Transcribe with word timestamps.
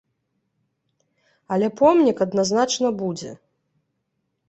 Але 1.57 1.67
помнік 1.83 2.17
адназначна 2.27 2.87
будзе. 3.05 3.31